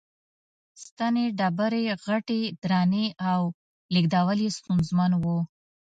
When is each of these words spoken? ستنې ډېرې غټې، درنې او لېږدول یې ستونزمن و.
ستنې 0.83 1.25
ډېرې 1.39 1.83
غټې، 2.05 2.41
درنې 2.63 3.05
او 3.31 3.41
لېږدول 3.93 4.39
یې 4.45 4.49
ستونزمن 4.57 5.11
و. 5.21 5.25